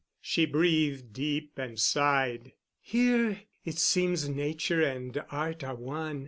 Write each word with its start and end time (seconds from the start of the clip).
She 0.19 0.47
breathed 0.47 1.13
deep 1.13 1.59
and 1.59 1.79
sighed. 1.79 2.53
"Here 2.79 3.41
it 3.63 3.77
seems 3.77 4.27
Nature 4.27 4.81
and 4.81 5.23
Art 5.29 5.63
are 5.63 5.75
one. 5.75 6.19